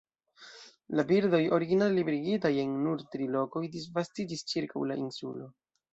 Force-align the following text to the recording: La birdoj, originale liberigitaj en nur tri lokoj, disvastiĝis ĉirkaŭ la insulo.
La 0.99 1.03
birdoj, 1.11 1.41
originale 1.57 1.95
liberigitaj 1.97 2.51
en 2.63 2.73
nur 2.87 3.03
tri 3.17 3.27
lokoj, 3.39 3.63
disvastiĝis 3.77 4.45
ĉirkaŭ 4.55 4.87
la 4.95 4.99
insulo. 5.03 5.53